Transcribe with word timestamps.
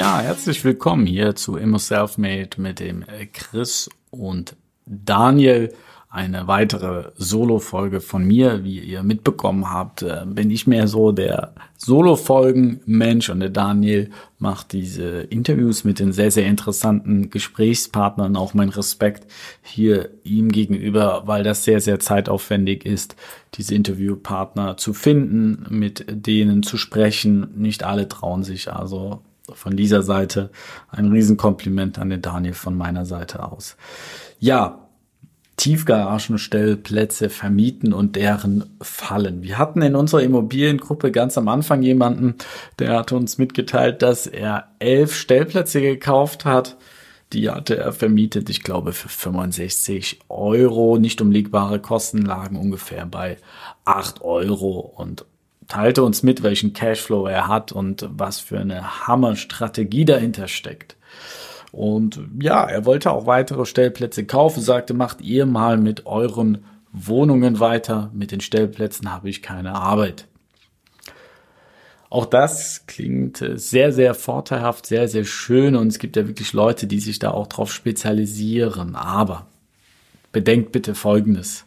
Ja, 0.00 0.18
herzlich 0.18 0.64
willkommen 0.64 1.04
hier 1.04 1.34
zu 1.34 1.58
Immo 1.58 1.76
Selfmade 1.76 2.48
mit 2.56 2.80
dem 2.80 3.02
äh, 3.02 3.26
Chris 3.26 3.90
und 4.08 4.56
Daniel. 4.86 5.74
Eine 6.08 6.46
weitere 6.46 7.12
Solo-Folge 7.16 8.00
von 8.00 8.24
mir. 8.24 8.64
Wie 8.64 8.78
ihr 8.80 9.02
mitbekommen 9.02 9.70
habt, 9.70 10.00
äh, 10.00 10.22
bin 10.24 10.50
ich 10.50 10.66
mehr 10.66 10.88
so 10.88 11.12
der 11.12 11.52
Solo-Folgen-Mensch 11.76 13.28
und 13.28 13.40
der 13.40 13.50
Daniel 13.50 14.08
macht 14.38 14.72
diese 14.72 15.20
Interviews 15.20 15.84
mit 15.84 15.98
den 15.98 16.12
sehr, 16.12 16.30
sehr 16.30 16.46
interessanten 16.46 17.28
Gesprächspartnern. 17.28 18.36
Auch 18.36 18.54
mein 18.54 18.70
Respekt 18.70 19.30
hier 19.60 20.08
ihm 20.24 20.50
gegenüber, 20.50 21.24
weil 21.26 21.42
das 21.42 21.64
sehr, 21.64 21.82
sehr 21.82 22.00
zeitaufwendig 22.00 22.86
ist, 22.86 23.16
diese 23.52 23.74
Interviewpartner 23.74 24.78
zu 24.78 24.94
finden, 24.94 25.66
mit 25.68 26.06
denen 26.08 26.62
zu 26.62 26.78
sprechen. 26.78 27.48
Nicht 27.54 27.82
alle 27.82 28.08
trauen 28.08 28.44
sich 28.44 28.72
also 28.72 29.20
von 29.54 29.76
dieser 29.76 30.02
Seite 30.02 30.50
ein 30.88 31.10
Riesenkompliment 31.10 31.98
an 31.98 32.10
den 32.10 32.22
Daniel 32.22 32.54
von 32.54 32.76
meiner 32.76 33.06
Seite 33.06 33.44
aus. 33.44 33.76
Ja, 34.38 34.90
Tiefgaragenstellplätze 35.60 37.28
vermieten 37.28 37.92
und 37.92 38.16
deren 38.16 38.78
Fallen. 38.80 39.42
Wir 39.42 39.58
hatten 39.58 39.82
in 39.82 39.94
unserer 39.94 40.22
Immobiliengruppe 40.22 41.12
ganz 41.12 41.36
am 41.36 41.48
Anfang 41.48 41.82
jemanden, 41.82 42.36
der 42.78 42.96
hat 42.96 43.12
uns 43.12 43.36
mitgeteilt, 43.36 44.00
dass 44.00 44.26
er 44.26 44.68
elf 44.78 45.14
Stellplätze 45.14 45.82
gekauft 45.82 46.46
hat. 46.46 46.78
Die 47.34 47.50
hatte 47.50 47.76
er 47.76 47.92
vermietet, 47.92 48.48
ich 48.48 48.62
glaube, 48.62 48.94
für 48.94 49.10
65 49.10 50.20
Euro. 50.30 50.96
Nicht 50.98 51.20
umlegbare 51.20 51.78
Kosten 51.78 52.22
lagen 52.22 52.56
ungefähr 52.56 53.04
bei 53.04 53.36
8 53.84 54.22
Euro 54.22 54.78
und 54.96 55.26
teilte 55.70 56.02
uns 56.02 56.22
mit, 56.22 56.42
welchen 56.42 56.74
Cashflow 56.74 57.26
er 57.26 57.48
hat 57.48 57.72
und 57.72 58.06
was 58.10 58.40
für 58.40 58.58
eine 58.58 59.06
Hammer-Strategie 59.06 60.04
dahinter 60.04 60.48
steckt. 60.48 60.96
Und 61.72 62.20
ja, 62.40 62.64
er 62.64 62.84
wollte 62.84 63.12
auch 63.12 63.26
weitere 63.26 63.64
Stellplätze 63.64 64.26
kaufen, 64.26 64.60
sagte, 64.60 64.92
macht 64.92 65.20
ihr 65.22 65.46
mal 65.46 65.78
mit 65.78 66.04
euren 66.06 66.64
Wohnungen 66.92 67.60
weiter, 67.60 68.10
mit 68.12 68.32
den 68.32 68.40
Stellplätzen 68.40 69.12
habe 69.12 69.30
ich 69.30 69.42
keine 69.42 69.74
Arbeit. 69.74 70.26
Auch 72.10 72.26
das 72.26 72.86
klingt 72.88 73.40
sehr, 73.54 73.92
sehr 73.92 74.14
vorteilhaft, 74.14 74.86
sehr, 74.86 75.06
sehr 75.06 75.24
schön 75.24 75.76
und 75.76 75.86
es 75.86 76.00
gibt 76.00 76.16
ja 76.16 76.26
wirklich 76.26 76.52
Leute, 76.52 76.88
die 76.88 76.98
sich 76.98 77.20
da 77.20 77.30
auch 77.30 77.46
drauf 77.46 77.72
spezialisieren. 77.72 78.96
Aber 78.96 79.46
bedenkt 80.32 80.72
bitte 80.72 80.96
Folgendes. 80.96 81.64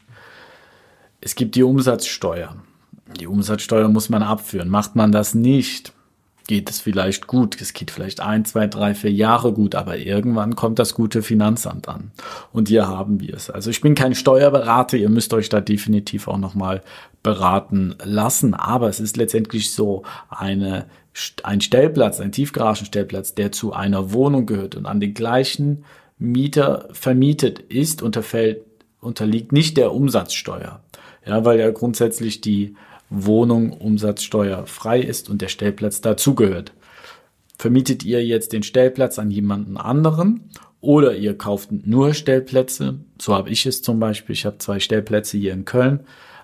Es 1.21 1.35
gibt 1.35 1.55
die 1.55 1.63
Umsatzsteuer. 1.63 2.57
Die 3.19 3.27
Umsatzsteuer 3.27 3.87
muss 3.87 4.09
man 4.09 4.23
abführen. 4.23 4.69
Macht 4.69 4.95
man 4.95 5.11
das 5.11 5.33
nicht, 5.33 5.93
geht 6.47 6.69
es 6.69 6.81
vielleicht 6.81 7.27
gut. 7.27 7.59
Es 7.61 7.73
geht 7.73 7.91
vielleicht 7.91 8.19
ein, 8.19 8.45
zwei, 8.45 8.67
drei, 8.67 8.93
vier 8.95 9.11
Jahre 9.11 9.53
gut, 9.53 9.75
aber 9.75 9.97
irgendwann 9.97 10.55
kommt 10.55 10.79
das 10.79 10.93
gute 10.93 11.21
Finanzamt 11.21 11.87
an. 11.87 12.11
Und 12.51 12.67
hier 12.67 12.87
haben 12.87 13.19
wir 13.19 13.33
es. 13.35 13.49
Also 13.49 13.69
ich 13.69 13.81
bin 13.81 13.95
kein 13.95 14.15
Steuerberater, 14.15 14.97
ihr 14.97 15.09
müsst 15.09 15.33
euch 15.33 15.49
da 15.49 15.61
definitiv 15.61 16.27
auch 16.27 16.37
nochmal 16.37 16.81
beraten 17.21 17.95
lassen. 18.03 18.53
Aber 18.53 18.89
es 18.89 18.99
ist 18.99 19.17
letztendlich 19.17 19.71
so 19.71 20.03
eine, 20.29 20.85
ein 21.43 21.61
Stellplatz, 21.61 22.19
ein 22.19 22.31
Tiefgaragenstellplatz, 22.31 23.35
der 23.35 23.51
zu 23.51 23.73
einer 23.73 24.11
Wohnung 24.11 24.45
gehört 24.45 24.75
und 24.75 24.85
an 24.85 24.99
den 24.99 25.13
gleichen 25.13 25.85
Mieter 26.17 26.87
vermietet 26.91 27.59
ist, 27.59 28.01
unterfällt, 28.01 28.61
unterliegt 28.99 29.51
nicht 29.51 29.77
der 29.77 29.93
Umsatzsteuer. 29.93 30.81
Ja, 31.25 31.45
weil 31.45 31.59
ja 31.59 31.71
grundsätzlich 31.71 32.41
die 32.41 32.75
Wohnung 33.09 33.71
umsatzsteuerfrei 33.73 34.99
ist 35.01 35.29
und 35.29 35.41
der 35.41 35.47
Stellplatz 35.47 36.01
dazugehört. 36.01 36.73
Vermietet 37.57 38.03
ihr 38.03 38.25
jetzt 38.25 38.53
den 38.53 38.63
Stellplatz 38.63 39.19
an 39.19 39.31
jemanden 39.31 39.77
anderen 39.77 40.49
oder 40.81 41.15
ihr 41.15 41.37
kauft 41.37 41.71
nur 41.71 42.13
Stellplätze, 42.13 42.99
so 43.21 43.35
habe 43.35 43.49
ich 43.49 43.65
es 43.65 43.81
zum 43.81 43.99
Beispiel, 43.99 44.33
ich 44.33 44.45
habe 44.45 44.57
zwei 44.57 44.79
Stellplätze 44.79 45.37
hier 45.37 45.53
in 45.53 45.65
Köln, 45.65 46.01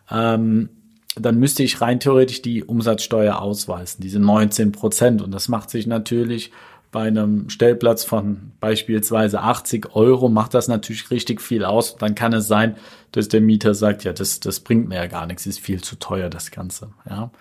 ähm, 0.10 0.70
dann 1.16 1.38
müsste 1.40 1.64
ich 1.64 1.82
rein 1.82 2.00
theoretisch 2.00 2.42
die 2.42 2.64
Umsatzsteuer 2.64 3.42
ausweisen, 3.42 4.02
diese 4.02 4.20
19 4.20 4.72
Prozent. 4.72 5.22
Und 5.22 5.32
das 5.32 5.50
macht 5.50 5.70
sich 5.70 5.88
natürlich 5.88 6.52
bei 6.92 7.04
einem 7.04 7.50
Stellplatz 7.50 8.04
von 8.04 8.52
beispielsweise 8.60 9.42
80 9.42 9.96
Euro 9.96 10.30
macht 10.30 10.54
das 10.54 10.68
natürlich 10.68 11.12
richtig 11.12 11.42
viel 11.42 11.64
aus. 11.64 11.98
Dann 11.98 12.16
kann 12.16 12.34
es 12.34 12.48
sein, 12.48 12.78
dass 13.12 13.28
der 13.28 13.42
Mieter 13.42 13.74
sagt, 13.76 14.04
ja, 14.04 14.14
das, 14.14 14.40
das 14.40 14.60
bringt 14.60 14.90
mir 14.90 14.96
ja 14.96 15.08
gar 15.08 15.26
nichts, 15.28 15.46
ist 15.46 15.60
viel 15.60 15.82
zu 15.82 15.98
teuer, 15.98 16.30
das 16.30 16.52
Ganze. 16.52 16.90
Ja. 17.10 17.32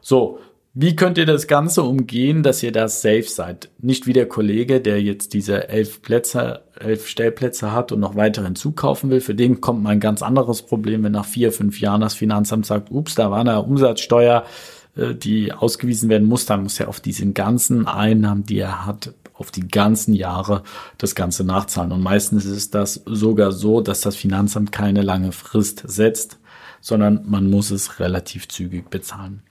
So. 0.00 0.38
Wie 0.74 0.96
könnt 0.96 1.18
ihr 1.18 1.26
das 1.26 1.48
Ganze 1.48 1.82
umgehen, 1.82 2.42
dass 2.42 2.62
ihr 2.62 2.72
da 2.72 2.88
safe 2.88 3.24
seid? 3.24 3.68
Nicht 3.78 4.06
wie 4.06 4.14
der 4.14 4.26
Kollege, 4.26 4.80
der 4.80 5.02
jetzt 5.02 5.34
diese 5.34 5.68
elf 5.68 6.00
Plätze, 6.00 6.62
elf 6.80 7.08
Stellplätze 7.08 7.72
hat 7.72 7.92
und 7.92 8.00
noch 8.00 8.16
weitere 8.16 8.46
hinzukaufen 8.46 9.10
will. 9.10 9.20
Für 9.20 9.34
den 9.34 9.60
kommt 9.60 9.82
mal 9.82 9.90
ein 9.90 10.00
ganz 10.00 10.22
anderes 10.22 10.62
Problem, 10.62 11.04
wenn 11.04 11.12
nach 11.12 11.26
vier, 11.26 11.52
fünf 11.52 11.78
Jahren 11.78 12.00
das 12.00 12.14
Finanzamt 12.14 12.64
sagt, 12.64 12.90
ups, 12.90 13.14
da 13.14 13.30
war 13.30 13.40
eine 13.40 13.60
Umsatzsteuer, 13.60 14.46
die 14.94 15.52
ausgewiesen 15.52 16.08
werden 16.10 16.28
muss, 16.28 16.46
dann 16.46 16.62
muss 16.62 16.78
er 16.78 16.88
auf 16.88 17.00
diesen 17.00 17.34
ganzen 17.34 17.86
Einnahmen, 17.86 18.44
die 18.44 18.58
er 18.58 18.84
hat, 18.84 19.14
auf 19.34 19.50
die 19.50 19.66
ganzen 19.66 20.14
Jahre 20.14 20.62
das 20.98 21.14
Ganze 21.14 21.44
nachzahlen. 21.44 21.92
Und 21.92 22.02
meistens 22.02 22.44
ist 22.44 22.74
das 22.74 23.02
sogar 23.06 23.52
so, 23.52 23.80
dass 23.80 24.02
das 24.02 24.16
Finanzamt 24.16 24.70
keine 24.70 25.02
lange 25.02 25.32
Frist 25.32 25.82
setzt, 25.86 26.38
sondern 26.80 27.24
man 27.26 27.48
muss 27.48 27.70
es 27.70 28.00
relativ 28.00 28.48
zügig 28.48 28.90
bezahlen. 28.90 29.42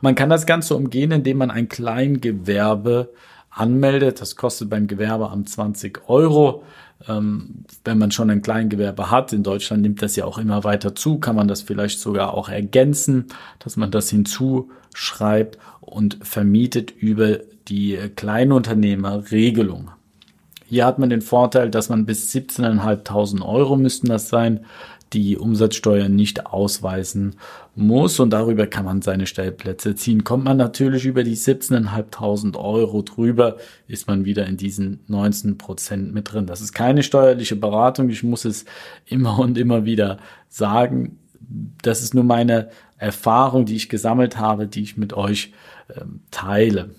Man 0.00 0.14
kann 0.14 0.28
das 0.28 0.46
Ganze 0.46 0.74
umgehen, 0.74 1.12
indem 1.12 1.38
man 1.38 1.50
ein 1.50 1.68
Kleingewerbe 1.68 3.10
anmeldet. 3.50 4.20
Das 4.20 4.36
kostet 4.36 4.70
beim 4.70 4.86
Gewerbeamt 4.86 5.48
20 5.48 6.08
Euro. 6.08 6.64
Ähm, 7.08 7.64
wenn 7.84 7.98
man 7.98 8.10
schon 8.10 8.30
ein 8.30 8.42
Kleingewerbe 8.42 9.10
hat, 9.10 9.32
in 9.32 9.42
Deutschland 9.42 9.82
nimmt 9.82 10.02
das 10.02 10.16
ja 10.16 10.24
auch 10.24 10.38
immer 10.38 10.64
weiter 10.64 10.94
zu, 10.94 11.18
kann 11.18 11.36
man 11.36 11.48
das 11.48 11.62
vielleicht 11.62 11.98
sogar 11.98 12.34
auch 12.34 12.48
ergänzen, 12.48 13.26
dass 13.58 13.76
man 13.76 13.90
das 13.90 14.10
hinzuschreibt 14.10 15.58
und 15.80 16.18
vermietet 16.22 16.90
über 16.90 17.38
die 17.68 17.96
Kleinunternehmerregelung. 18.16 19.90
Hier 20.70 20.86
hat 20.86 21.00
man 21.00 21.10
den 21.10 21.20
Vorteil, 21.20 21.68
dass 21.68 21.88
man 21.88 22.06
bis 22.06 22.32
17.500 22.32 23.42
Euro 23.42 23.76
müssten 23.76 24.06
das 24.06 24.28
sein, 24.28 24.60
die 25.12 25.36
Umsatzsteuer 25.36 26.08
nicht 26.08 26.46
ausweisen 26.46 27.34
muss 27.74 28.20
und 28.20 28.30
darüber 28.30 28.68
kann 28.68 28.84
man 28.84 29.02
seine 29.02 29.26
Stellplätze 29.26 29.96
ziehen. 29.96 30.22
Kommt 30.22 30.44
man 30.44 30.56
natürlich 30.56 31.06
über 31.06 31.24
die 31.24 31.36
17.500 31.36 32.56
Euro 32.56 33.02
drüber, 33.02 33.56
ist 33.88 34.06
man 34.06 34.24
wieder 34.24 34.46
in 34.46 34.56
diesen 34.56 35.00
19 35.08 35.58
Prozent 35.58 36.14
mit 36.14 36.32
drin. 36.32 36.46
Das 36.46 36.60
ist 36.60 36.72
keine 36.72 37.02
steuerliche 37.02 37.56
Beratung. 37.56 38.08
Ich 38.08 38.22
muss 38.22 38.44
es 38.44 38.64
immer 39.06 39.40
und 39.40 39.58
immer 39.58 39.84
wieder 39.84 40.18
sagen. 40.48 41.18
Das 41.82 42.00
ist 42.00 42.14
nur 42.14 42.22
meine 42.22 42.70
Erfahrung, 42.96 43.64
die 43.64 43.74
ich 43.74 43.88
gesammelt 43.88 44.38
habe, 44.38 44.68
die 44.68 44.82
ich 44.82 44.96
mit 44.96 45.14
euch 45.14 45.52
ähm, 46.00 46.20
teile. 46.30 46.90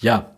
Ja, 0.00 0.30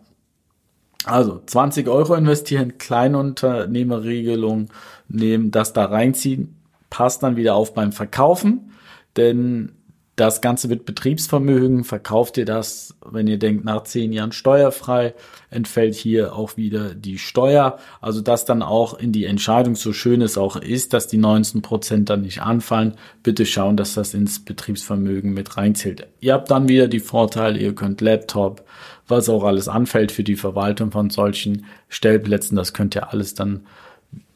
also 1.05 1.41
20 1.45 1.87
Euro 1.87 2.15
investieren, 2.15 2.77
Kleinunternehmerregelung 2.77 4.69
nehmen, 5.07 5.51
das 5.51 5.73
da 5.73 5.85
reinziehen, 5.85 6.55
passt 6.89 7.23
dann 7.23 7.35
wieder 7.35 7.55
auf 7.55 7.73
beim 7.73 7.91
Verkaufen, 7.91 8.71
denn 9.17 9.73
das 10.15 10.41
Ganze 10.41 10.69
wird 10.69 10.85
Betriebsvermögen. 10.85 11.83
Verkauft 11.83 12.37
ihr 12.37 12.45
das, 12.45 12.95
wenn 13.03 13.27
ihr 13.27 13.39
denkt, 13.39 13.65
nach 13.65 13.83
zehn 13.83 14.13
Jahren 14.13 14.31
steuerfrei, 14.31 15.15
entfällt 15.49 15.95
hier 15.95 16.35
auch 16.35 16.55
wieder 16.55 16.93
die 16.93 17.17
Steuer. 17.17 17.79
Also 17.99 18.21
dass 18.21 18.45
dann 18.45 18.61
auch 18.61 18.93
in 18.93 19.11
die 19.11 19.25
Entscheidung, 19.25 19.75
so 19.75 19.91
schön 19.91 20.21
es 20.21 20.37
auch 20.37 20.55
ist, 20.55 20.93
dass 20.93 21.07
die 21.07 21.17
19 21.17 21.61
Prozent 21.63 22.09
dann 22.09 22.21
nicht 22.21 22.41
anfallen, 22.41 22.95
bitte 23.23 23.45
schauen, 23.45 23.75
dass 23.75 23.95
das 23.95 24.13
ins 24.13 24.45
Betriebsvermögen 24.45 25.33
mit 25.33 25.57
reinzählt. 25.57 26.07
Ihr 26.19 26.33
habt 26.33 26.51
dann 26.51 26.67
wieder 26.67 26.87
die 26.87 26.99
Vorteile, 26.99 27.57
ihr 27.57 27.73
könnt 27.73 28.01
Laptop, 28.01 28.63
was 29.07 29.29
auch 29.29 29.43
alles 29.43 29.67
anfällt 29.67 30.11
für 30.11 30.23
die 30.23 30.35
Verwaltung 30.35 30.91
von 30.91 31.09
solchen 31.09 31.65
Stellplätzen, 31.89 32.55
das 32.55 32.73
könnt 32.73 32.95
ihr 32.95 33.11
alles 33.11 33.33
dann 33.33 33.65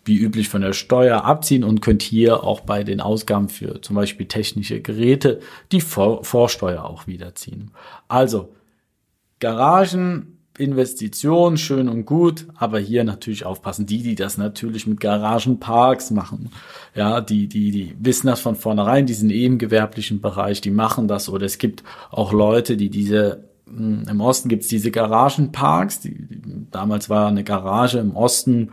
wie 0.08 0.18
üblich 0.18 0.50
von 0.50 0.62
der 0.62 0.74
Steuer 0.74 1.24
abziehen 1.26 1.64
und 1.64 1.82
könnt 1.82 2.02
hier 2.02 2.44
auch 2.44 2.62
bei 2.62 2.84
den 2.84 3.02
Ausgaben 3.02 3.50
für 3.50 3.82
zum 3.82 3.96
Beispiel 3.96 4.28
technische 4.28 4.82
Geräte 4.82 5.40
die 5.72 5.82
Vor 5.82 6.24
Vorsteuer 6.24 6.86
auch 6.86 7.08
wiederziehen. 7.08 7.72
Also 8.08 8.54
Garagen 9.40 10.38
Investition, 10.58 11.58
schön 11.58 11.88
und 11.88 12.06
gut, 12.06 12.48
aber 12.56 12.80
hier 12.80 13.04
natürlich 13.04 13.46
aufpassen. 13.46 13.86
Die, 13.86 14.02
die 14.02 14.16
das 14.16 14.38
natürlich 14.38 14.88
mit 14.88 15.00
Garagenparks 15.00 16.12
machen, 16.12 16.50
ja, 16.96 17.22
die, 17.22 17.48
die, 17.48 17.72
die 17.72 17.96
wissen 18.00 18.28
das 18.28 18.40
von 18.40 18.56
vornherein, 18.56 19.06
die 19.06 19.14
sind 19.14 19.30
eh 19.30 19.46
im 19.46 19.60
gewerblichen 19.60 20.20
Bereich, 20.20 20.62
die 20.62 20.72
machen 20.72 21.08
das. 21.08 21.30
Oder 21.30 21.46
es 21.46 21.58
gibt 21.58 21.84
auch 22.10 22.34
Leute, 22.34 22.76
die 22.76 22.90
diese, 22.90 23.44
hm, 23.68 24.06
im 24.10 24.22
Osten 24.22 24.50
gibt's 24.50 24.68
diese 24.68 24.92
Garagenparks, 24.92 26.00
die, 26.00 26.16
damals 26.72 27.10
war 27.10 27.28
eine 27.28 27.44
Garage 27.44 28.00
im 28.00 28.16
Osten, 28.16 28.72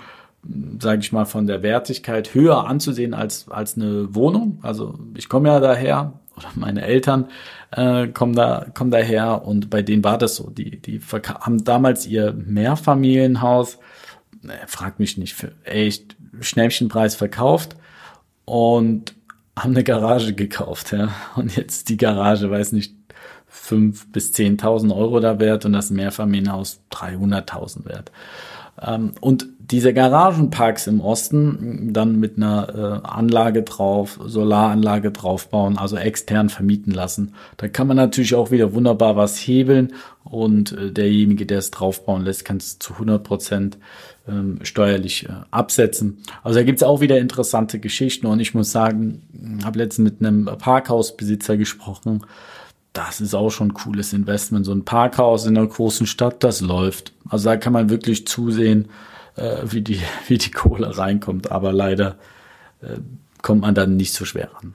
sage 0.80 1.00
ich 1.00 1.12
mal, 1.12 1.24
von 1.24 1.46
der 1.46 1.62
Wertigkeit 1.62 2.34
höher 2.34 2.66
anzusehen 2.66 3.14
als, 3.14 3.48
als 3.48 3.76
eine 3.76 4.14
Wohnung. 4.14 4.58
Also 4.62 4.98
ich 5.16 5.28
komme 5.28 5.48
ja 5.48 5.60
daher, 5.60 6.12
oder 6.36 6.48
meine 6.54 6.82
Eltern 6.82 7.26
äh, 7.70 8.08
kommen 8.08 8.34
da 8.34 8.66
kommen 8.74 8.90
daher 8.90 9.44
und 9.46 9.70
bei 9.70 9.82
denen 9.82 10.04
war 10.04 10.18
das 10.18 10.36
so. 10.36 10.50
Die 10.50 10.80
die 10.80 11.00
haben 11.40 11.64
damals 11.64 12.06
ihr 12.06 12.32
Mehrfamilienhaus, 12.32 13.78
äh, 14.44 14.66
frag 14.66 14.98
mich 14.98 15.16
nicht, 15.16 15.34
für 15.34 15.52
echt 15.64 16.16
Schnäppchenpreis 16.40 17.14
verkauft 17.14 17.76
und 18.44 19.14
haben 19.56 19.70
eine 19.70 19.84
Garage 19.84 20.34
gekauft, 20.34 20.92
ja. 20.92 21.10
Und 21.36 21.56
jetzt 21.56 21.88
die 21.88 21.96
Garage, 21.96 22.50
weiß 22.50 22.72
nicht, 22.72 22.94
fünf 23.46 24.10
bis 24.10 24.32
zehntausend 24.32 24.92
Euro 24.92 25.20
da 25.20 25.38
wert 25.38 25.64
und 25.64 25.72
das 25.72 25.90
Mehrfamilienhaus 25.90 26.80
300.000 26.90 27.86
wert. 27.86 28.10
Ähm, 28.80 29.12
und 29.20 29.46
diese 29.58 29.94
Garagenparks 29.94 30.86
im 30.86 31.00
Osten 31.00 31.92
dann 31.92 32.20
mit 32.20 32.36
einer 32.36 33.02
äh, 33.02 33.06
Anlage 33.06 33.62
drauf, 33.62 34.20
Solaranlage 34.22 35.10
draufbauen, 35.10 35.78
also 35.78 35.96
extern 35.96 36.50
vermieten 36.50 36.92
lassen. 36.92 37.34
Da 37.56 37.68
kann 37.68 37.86
man 37.86 37.96
natürlich 37.96 38.34
auch 38.34 38.50
wieder 38.50 38.74
wunderbar 38.74 39.16
was 39.16 39.38
hebeln 39.38 39.94
und 40.24 40.72
äh, 40.72 40.90
derjenige, 40.92 41.46
der 41.46 41.58
es 41.58 41.70
draufbauen 41.70 42.24
lässt, 42.24 42.44
kann 42.44 42.58
es 42.58 42.78
zu 42.78 42.92
100 42.94 43.24
Prozent 43.24 43.78
ähm, 44.28 44.58
steuerlich 44.62 45.26
äh, 45.28 45.32
absetzen. 45.50 46.18
Also 46.42 46.58
da 46.58 46.64
gibt's 46.64 46.82
auch 46.82 47.00
wieder 47.00 47.18
interessante 47.18 47.78
Geschichten 47.78 48.26
und 48.26 48.40
ich 48.40 48.54
muss 48.54 48.70
sagen, 48.70 49.22
habe 49.64 49.78
letztens 49.78 50.10
mit 50.10 50.20
einem 50.20 50.44
Parkhausbesitzer 50.44 51.56
gesprochen, 51.56 52.22
das 52.94 53.20
ist 53.20 53.34
auch 53.34 53.50
schon 53.50 53.68
ein 53.68 53.74
cooles 53.74 54.12
Investment. 54.12 54.64
So 54.64 54.72
ein 54.72 54.84
Parkhaus 54.84 55.44
in 55.46 55.58
einer 55.58 55.66
großen 55.66 56.06
Stadt, 56.06 56.42
das 56.42 56.62
läuft. 56.62 57.12
Also 57.28 57.50
da 57.50 57.56
kann 57.56 57.72
man 57.72 57.90
wirklich 57.90 58.26
zusehen, 58.26 58.88
äh, 59.36 59.58
wie, 59.64 59.82
die, 59.82 60.00
wie 60.28 60.38
die 60.38 60.52
Kohle 60.52 60.96
reinkommt. 60.96 61.50
Aber 61.52 61.72
leider 61.72 62.16
äh, 62.80 62.96
kommt 63.42 63.60
man 63.60 63.74
dann 63.74 63.96
nicht 63.96 64.14
so 64.14 64.24
schwer 64.24 64.50
ran. 64.54 64.74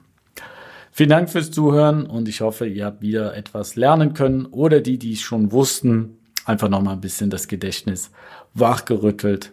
Vielen 0.92 1.10
Dank 1.10 1.30
fürs 1.30 1.50
Zuhören 1.50 2.04
und 2.04 2.28
ich 2.28 2.42
hoffe, 2.42 2.66
ihr 2.66 2.84
habt 2.84 3.00
wieder 3.00 3.34
etwas 3.34 3.74
lernen 3.74 4.12
können 4.12 4.44
oder 4.46 4.80
die, 4.80 4.98
die 4.98 5.14
es 5.14 5.20
schon 5.20 5.50
wussten, 5.50 6.18
einfach 6.44 6.68
noch 6.68 6.82
mal 6.82 6.92
ein 6.92 7.00
bisschen 7.00 7.30
das 7.30 7.48
Gedächtnis 7.48 8.10
wachgerüttelt. 8.54 9.52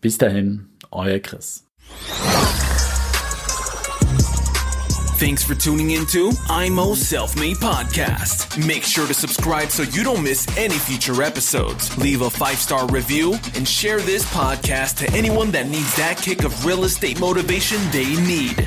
Bis 0.00 0.18
dahin, 0.18 0.66
euer 0.90 1.20
Chris. 1.20 1.64
Thanks 5.16 5.44
for 5.44 5.54
tuning 5.54 5.92
into 5.92 6.32
IMO 6.48 6.94
Self 6.94 7.36
Made 7.36 7.56
Podcast. 7.58 8.66
Make 8.66 8.82
sure 8.82 9.06
to 9.06 9.14
subscribe 9.14 9.70
so 9.70 9.84
you 9.84 10.02
don't 10.02 10.22
miss 10.22 10.46
any 10.58 10.74
future 10.76 11.22
episodes. 11.22 11.96
Leave 11.96 12.22
a 12.22 12.30
five 12.30 12.58
star 12.58 12.86
review 12.88 13.34
and 13.54 13.66
share 13.66 14.00
this 14.00 14.24
podcast 14.32 14.96
to 14.96 15.10
anyone 15.16 15.52
that 15.52 15.68
needs 15.68 15.96
that 15.96 16.18
kick 16.18 16.42
of 16.44 16.66
real 16.66 16.82
estate 16.84 17.20
motivation 17.20 17.78
they 17.92 18.16
need. 18.22 18.66